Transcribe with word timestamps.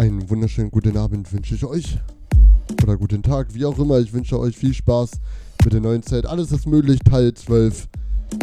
Einen 0.00 0.30
wunderschönen 0.30 0.70
guten 0.70 0.96
Abend 0.96 1.30
wünsche 1.30 1.54
ich 1.54 1.62
euch. 1.62 1.98
Oder 2.82 2.96
guten 2.96 3.22
Tag, 3.22 3.52
wie 3.52 3.66
auch 3.66 3.78
immer. 3.78 3.98
Ich 3.98 4.14
wünsche 4.14 4.40
euch 4.40 4.56
viel 4.56 4.72
Spaß 4.72 5.10
mit 5.62 5.74
der 5.74 5.82
neuen 5.82 6.02
Zeit. 6.02 6.24
Alles 6.24 6.52
ist 6.52 6.66
möglich, 6.66 7.00
Teil 7.00 7.34
12. 7.34 7.86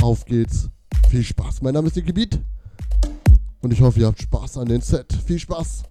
Auf 0.04 0.24
geht's. 0.26 0.70
Viel 1.10 1.24
Spaß. 1.24 1.64
Mein 1.64 1.74
Name 1.74 1.88
ist 1.88 1.96
Gebiet. 1.96 2.40
Und 3.64 3.74
ich 3.74 3.82
hoffe, 3.82 4.02
ihr 4.02 4.06
habt 4.06 4.22
Spaß 4.22 4.60
an 4.60 4.68
den 4.68 4.82
Set. 4.82 5.12
Viel 5.26 5.40
Spaß. 5.40 5.82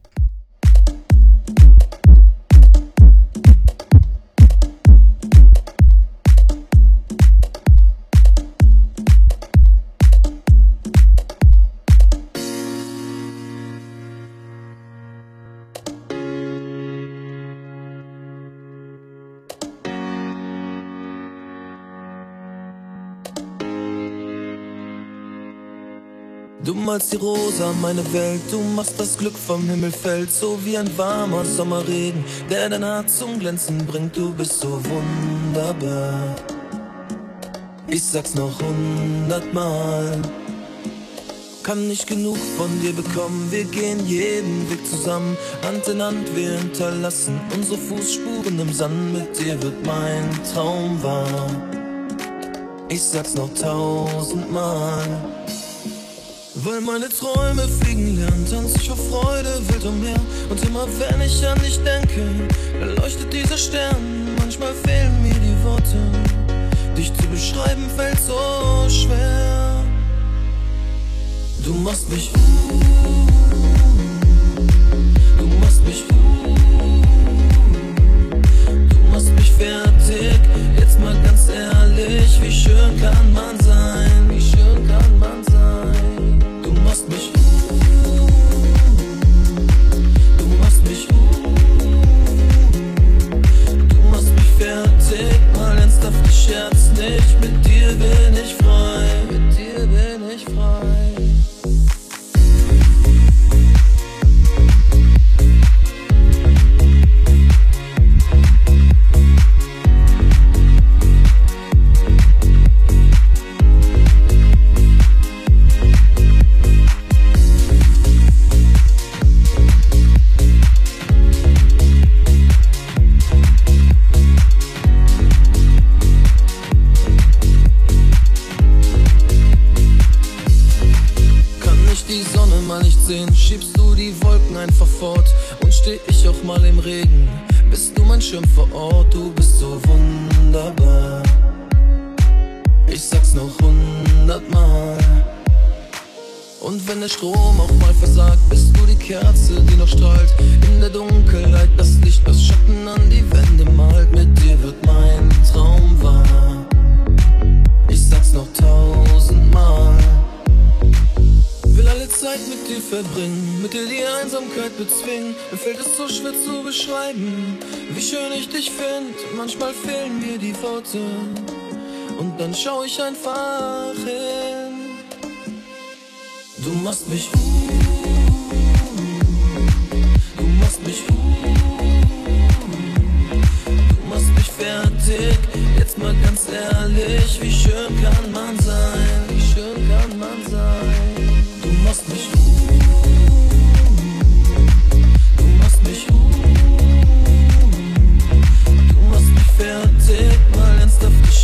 Malst 26.97 27.13
die 27.13 27.17
Rosa, 27.19 27.75
meine 27.83 28.11
Welt, 28.15 28.41
du 28.51 28.59
machst 28.59 28.99
das 28.99 29.19
Glück 29.19 29.37
vom 29.37 29.69
Himmel 29.69 29.93
fällt, 29.93 30.33
so 30.33 30.59
wie 30.65 30.79
ein 30.79 30.89
warmer 30.97 31.45
Sommerregen, 31.45 32.25
der 32.49 32.71
dein 32.71 32.83
Herz 32.83 33.19
zum 33.19 33.39
Glänzen 33.39 33.85
bringt, 33.85 34.17
du 34.17 34.33
bist 34.33 34.61
so 34.61 34.81
wunderbar. 34.83 36.35
Ich 37.87 38.03
sag's 38.03 38.35
noch 38.35 38.59
hundertmal. 38.63 40.23
Kann 41.63 41.87
nicht 41.87 42.07
genug 42.07 42.39
von 42.57 42.81
dir 42.81 42.95
bekommen, 42.95 43.47
wir 43.51 43.65
gehen 43.65 44.07
jeden 44.07 44.71
Weg 44.71 44.87
zusammen, 44.87 45.37
Hand 45.67 45.87
in 45.89 46.01
Hand, 46.01 46.35
wir 46.35 46.53
hinterlassen 46.53 47.39
unsere 47.55 47.77
Fußspuren 47.77 48.59
im 48.59 48.73
Sand, 48.73 49.13
mit 49.13 49.38
dir 49.38 49.63
wird 49.63 49.85
mein 49.85 50.31
Traum 50.51 51.03
wahr. 51.03 51.51
Ich 52.88 53.03
sag's 53.03 53.35
noch 53.35 53.53
tausendmal. 53.53 55.35
Weil 56.67 56.81
meine 56.81 57.09
Träume 57.09 57.63
fliegen 57.69 58.17
lernen, 58.17 58.45
tanz 58.51 58.75
ich 58.75 58.89
vor 58.89 58.97
Freude 58.97 59.61
wild 59.69 59.85
umher. 59.85 60.17
Und 60.51 60.61
immer 60.65 60.85
wenn 60.99 61.21
ich 61.21 61.47
an 61.47 61.57
dich 61.61 61.79
denke, 61.85 62.27
leuchtet 63.01 63.33
dieser 63.33 63.57
Stern. 63.57 64.34
Manchmal 64.36 64.75
fehlen 64.75 65.22
mir 65.22 65.34
die 65.34 65.64
Worte, 65.64 65.97
dich 66.97 67.14
zu 67.14 67.28
beschreiben 67.28 67.84
fällt 67.97 68.19
so 68.19 68.89
schwer. 68.91 69.84
Du 71.64 71.72
machst 71.72 72.11
mich 72.11 72.33
du 75.39 75.47
machst 75.61 75.84
mich 75.87 76.03
du 78.89 78.98
machst 79.12 79.31
mich 79.37 79.53
fertig. 79.53 80.41
Jetzt 80.81 80.98
mal 80.98 81.14
ganz 81.22 81.48
ehrlich, 81.48 82.41
wie 82.42 82.50
schön 82.50 83.00
kann 83.00 83.33
man 83.33 83.56
sein, 83.61 84.25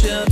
emotions 0.04 0.31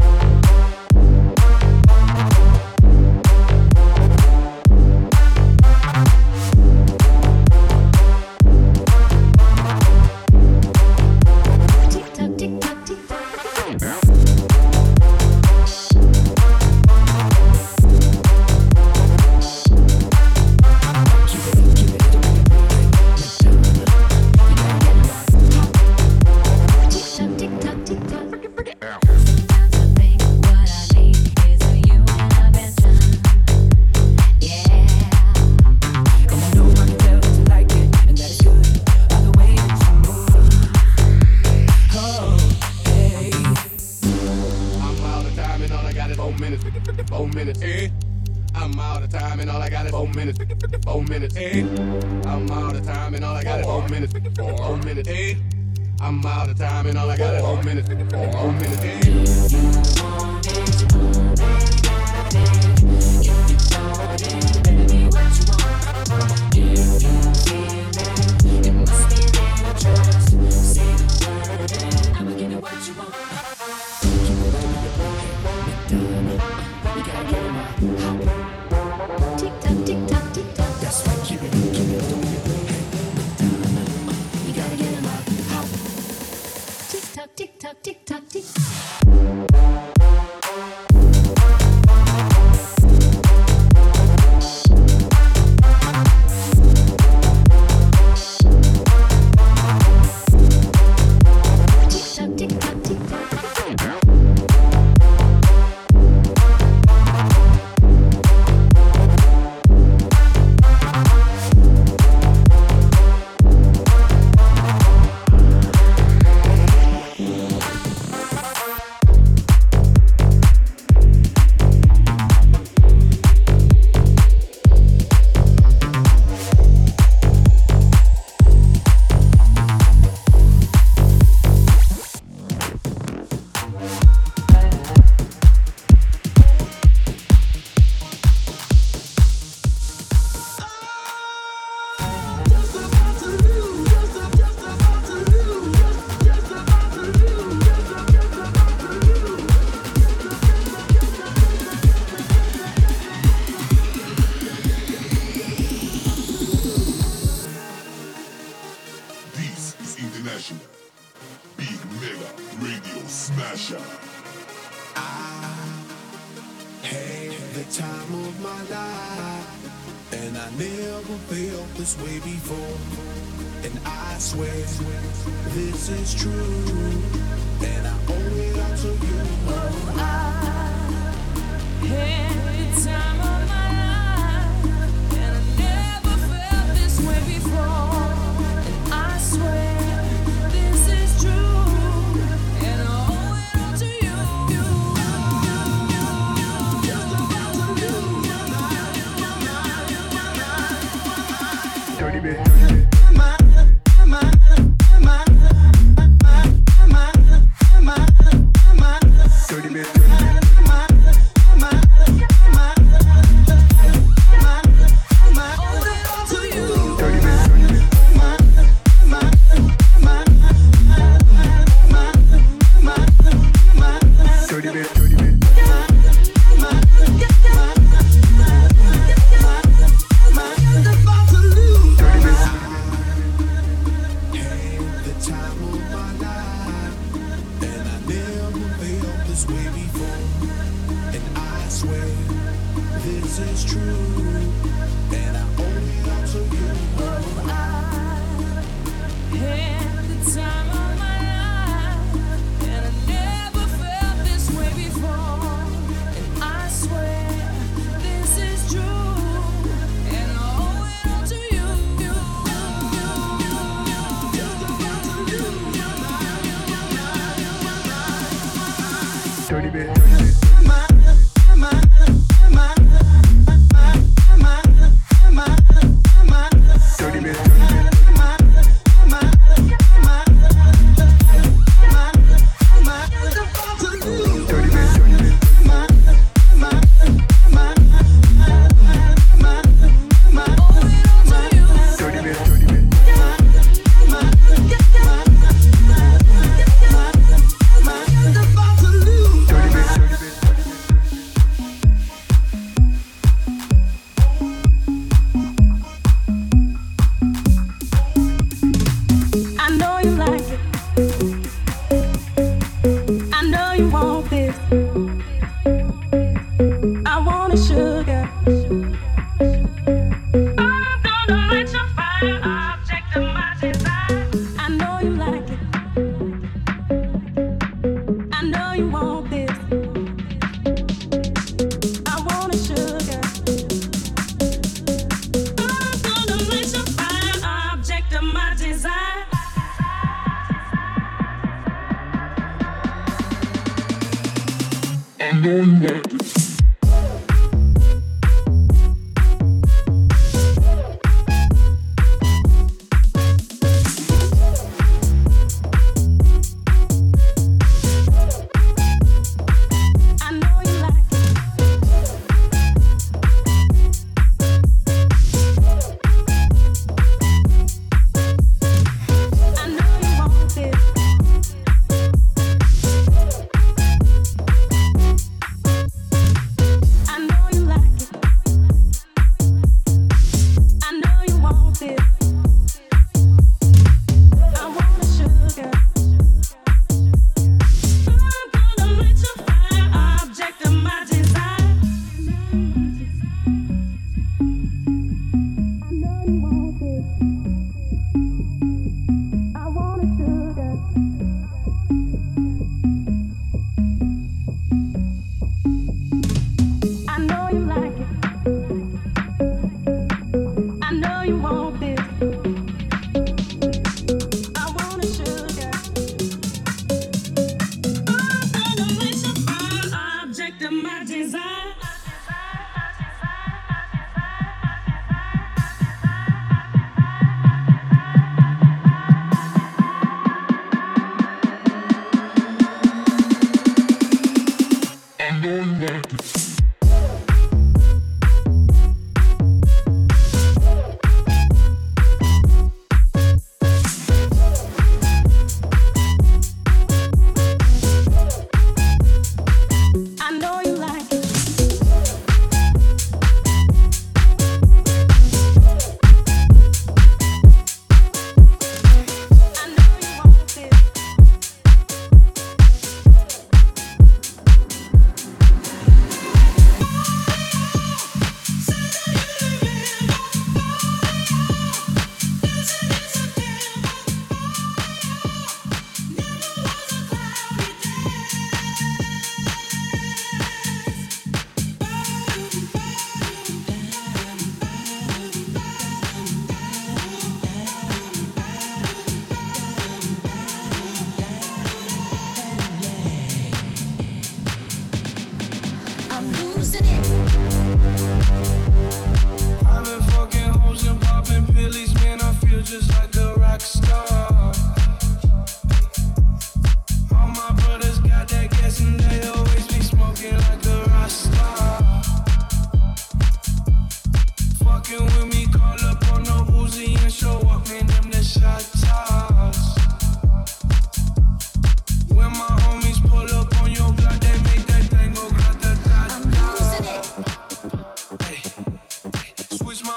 desire. 421.21 421.70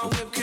Whip, 0.09 0.34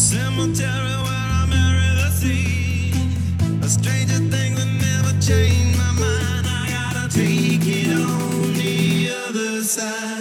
cemetery 0.00 0.96
where 1.04 1.28
I 1.40 1.46
marry 1.50 1.90
the 2.00 2.10
sea. 2.10 2.92
A 3.62 3.68
stranger 3.68 4.16
thing 4.32 4.54
that 4.54 4.70
never 4.80 5.12
change 5.20 5.76
my 5.76 5.92
mind. 5.92 6.46
I 6.48 6.68
gotta 6.70 7.08
take 7.14 7.66
it 7.66 7.92
on 7.92 8.54
the 8.54 9.10
other 9.28 9.62
side. 9.62 10.19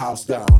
house 0.00 0.24
down. 0.24 0.59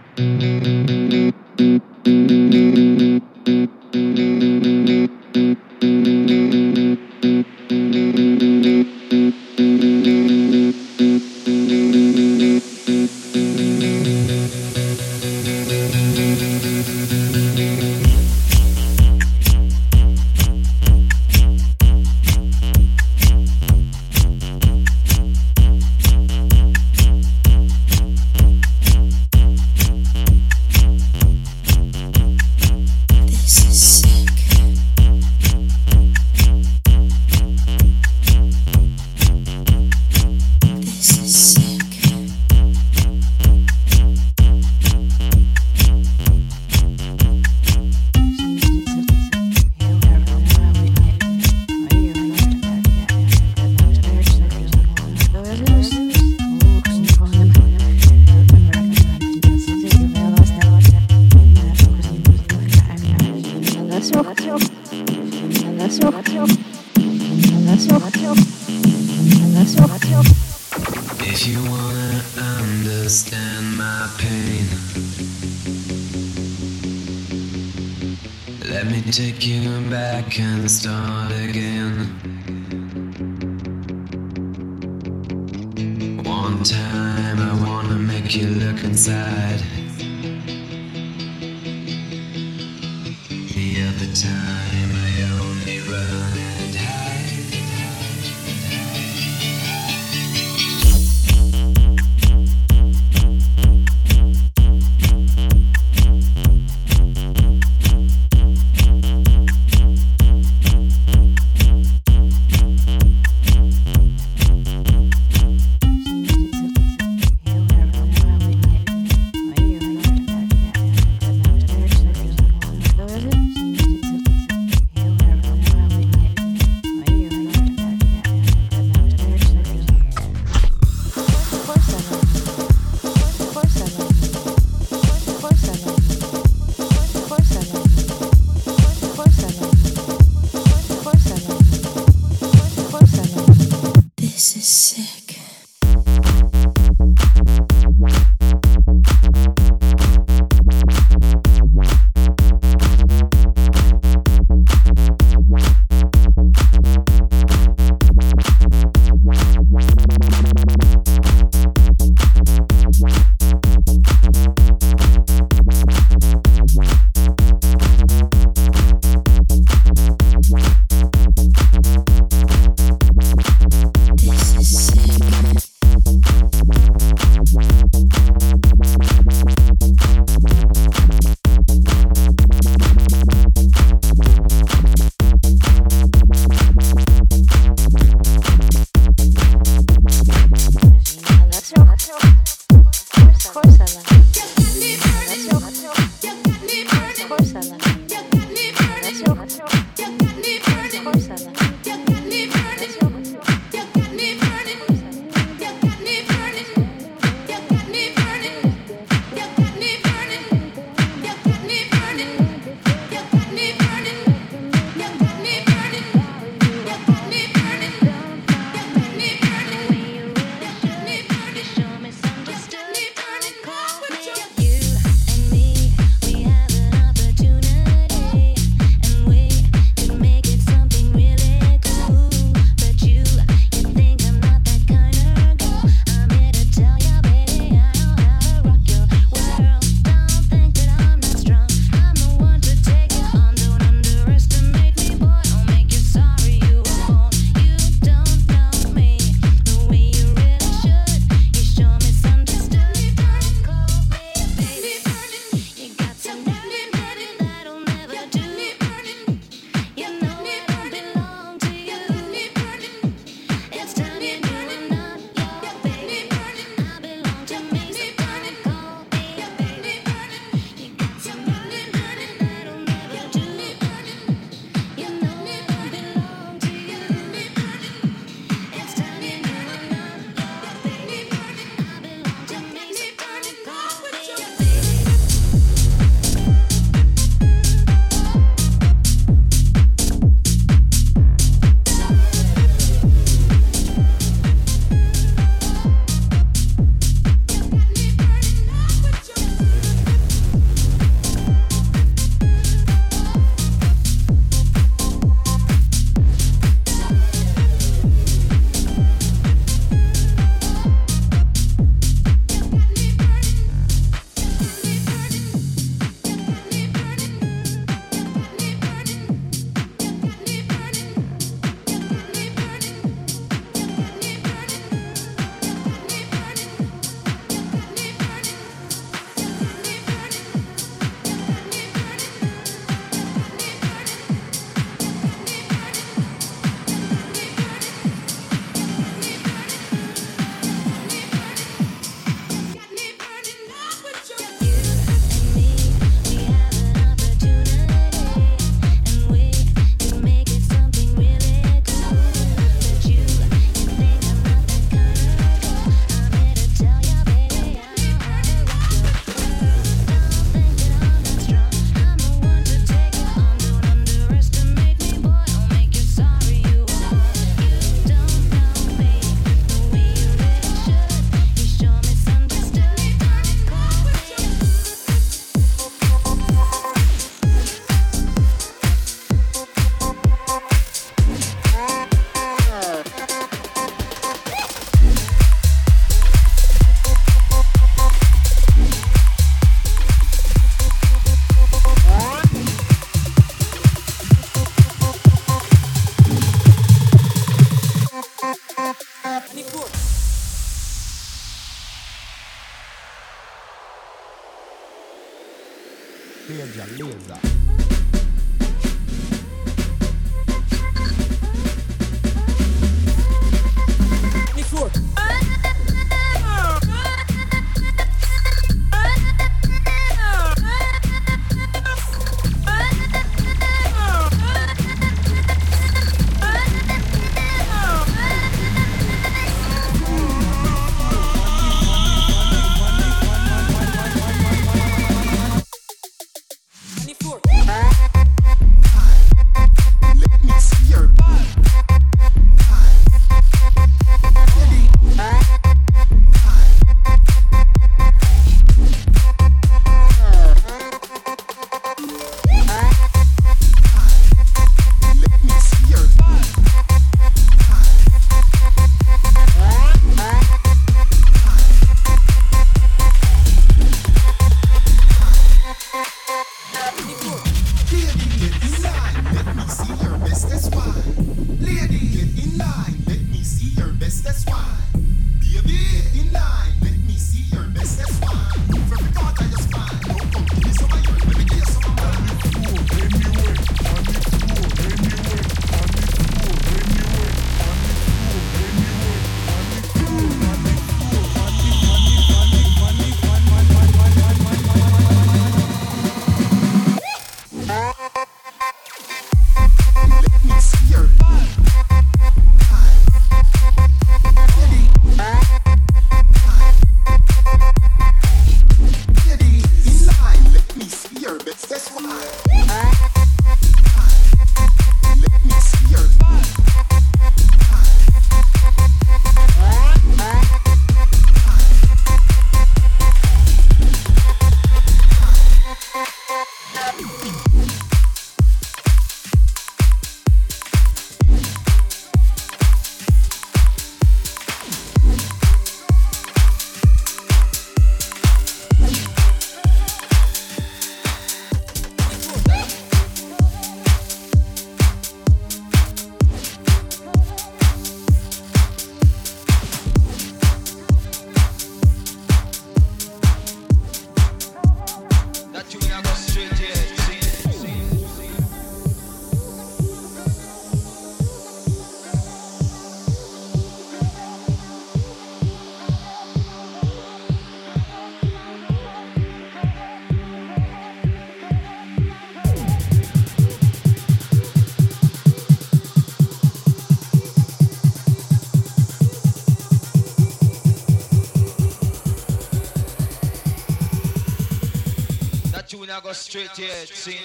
Frustrated, 586.11 586.89
see. 586.89 587.21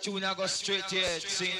Tune 0.00 0.24
I 0.24 0.34
go 0.34 0.46
straight 0.46 0.86
to. 0.88 1.20
See, 1.20 1.52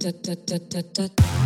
da 0.00 0.10
da 0.12 0.34
da 0.34 0.58
da 0.58 0.82
da 0.94 1.08
da 1.08 1.41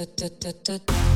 da 0.00 0.28
da 0.64 1.09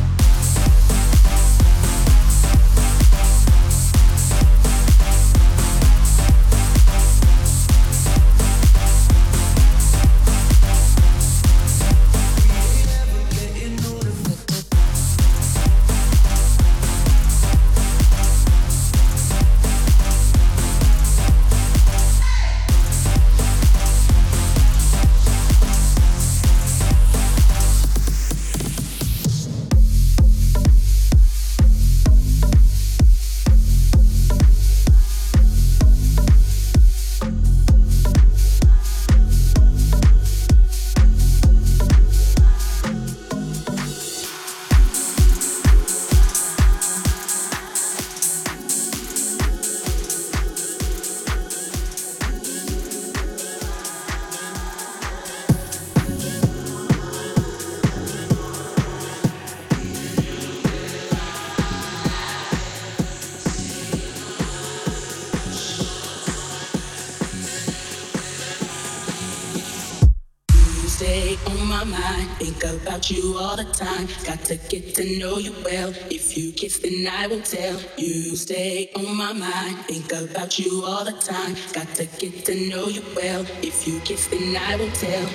stay 70.94 71.36
on 71.50 71.66
my 71.66 71.82
mind. 71.82 72.28
Think 72.38 72.62
about 72.62 73.10
you 73.10 73.36
all 73.36 73.56
the 73.56 73.64
time. 73.64 74.06
Got 74.24 74.44
to 74.50 74.56
get 74.70 74.94
to 74.94 75.18
know 75.18 75.38
you 75.38 75.52
well. 75.64 75.90
If 76.08 76.36
you 76.36 76.52
kiss, 76.52 76.78
then 76.78 77.08
I 77.10 77.26
will 77.26 77.42
tell. 77.42 77.76
You 77.98 78.36
stay 78.36 78.90
on 78.94 79.16
my 79.16 79.32
mind. 79.32 79.76
Think 79.90 80.12
about 80.12 80.56
you 80.56 80.84
all 80.84 81.04
the 81.04 81.16
time. 81.32 81.56
Got 81.72 81.88
to 81.98 82.04
get 82.20 82.44
to 82.46 82.54
know 82.70 82.86
you 82.86 83.02
well. 83.16 83.42
If 83.70 83.88
you 83.88 83.98
kiss, 84.00 84.28
then 84.28 84.56
I 84.56 84.76
will 84.76 84.94
tell. 85.04 85.26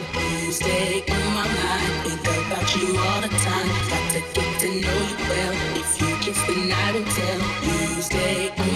You 0.45 0.51
stay 0.53 1.03
on 1.15 1.25
my 1.37 1.47
mind. 1.59 1.91
Think 2.07 2.25
about 2.39 2.69
you 2.77 2.87
all 2.97 3.21
the 3.25 3.33
time. 3.47 3.69
Got 3.91 4.05
to 4.15 4.21
get 4.35 4.51
to 4.63 4.69
know 4.83 4.99
you 5.09 5.17
well. 5.31 5.53
If 5.81 5.89
you 6.01 6.11
kiss, 6.23 6.39
then 6.47 6.71
I 6.71 6.87
will 6.93 7.09
tell. 7.17 7.39
You 7.67 8.01
stay 8.01 8.49
on 8.63 8.68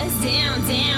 us 0.00 0.24
down, 0.24 0.60
down. 0.66 0.89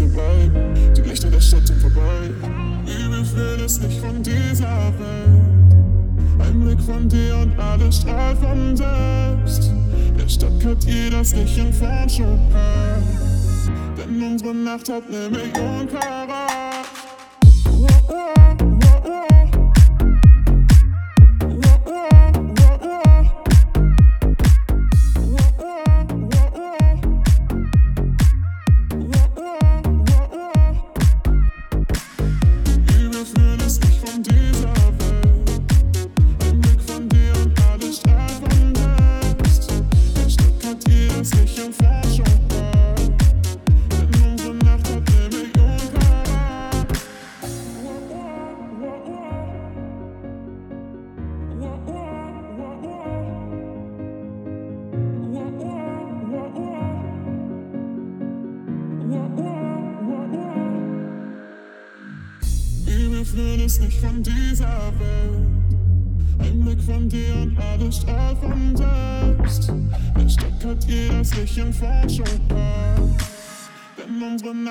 du 0.00 0.16
weit, 0.16 0.96
die 0.96 1.02
Lichter 1.02 1.30
der 1.30 1.40
Stadt 1.40 1.66
sind 1.66 1.80
vorbei. 1.80 2.30
Liebe 2.86 3.24
will 3.36 3.64
es 3.64 3.80
nicht 3.80 4.00
von 4.00 4.22
dieser 4.22 4.92
Welt. 4.98 5.76
Ein 6.38 6.60
Blick 6.60 6.80
von 6.80 7.08
dir 7.08 7.36
und 7.36 7.58
alles 7.58 7.96
strahlt 7.96 8.38
von 8.38 8.76
selbst. 8.76 9.72
Der 10.18 10.28
Stadt 10.28 10.60
gehört 10.60 10.86
ihr 10.86 11.10
das 11.10 11.34
nicht 11.34 11.58
in 11.58 11.72
Forschung 11.72 12.38
Denn 13.96 14.22
unsere 14.22 14.54
Nacht 14.54 14.88
hat 14.88 15.02
eine 15.08 15.30
Million 15.30 15.88
Karat. 15.88 16.67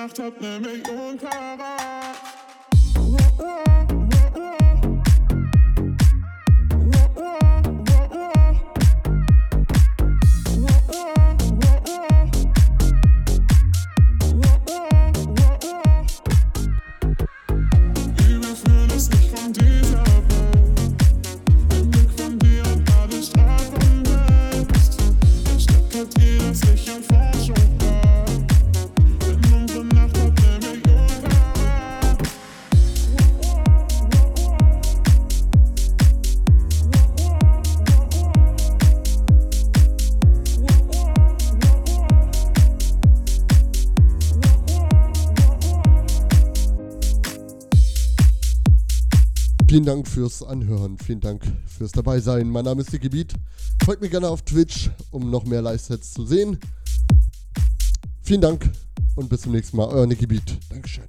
Nacht 0.08 0.18
hat 0.20 0.40
nämlich 0.40 0.88
Unkraut. 0.88 2.07
fürs 50.18 50.42
Anhören. 50.42 50.98
Vielen 50.98 51.20
Dank 51.20 51.44
fürs 51.64 51.92
Dabeisein. 51.92 52.50
Mein 52.50 52.64
Name 52.64 52.80
ist 52.80 52.92
Dicky 52.92 53.08
Beat. 53.08 53.34
Folgt 53.84 54.02
mir 54.02 54.08
gerne 54.08 54.28
auf 54.28 54.42
Twitch, 54.42 54.90
um 55.12 55.30
noch 55.30 55.44
mehr 55.44 55.62
Live-Sets 55.62 56.12
zu 56.12 56.26
sehen. 56.26 56.58
Vielen 58.22 58.40
Dank 58.40 58.68
und 59.14 59.28
bis 59.28 59.42
zum 59.42 59.52
nächsten 59.52 59.76
Mal. 59.76 59.86
Euer 59.86 60.08
Nicky 60.08 60.26
Beat. 60.26 60.58
Dankeschön. 60.70 61.04